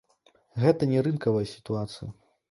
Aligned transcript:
Гэта 0.63 0.87
не 0.93 1.03
рынкавая 1.07 1.43
сітуацыя. 1.51 2.09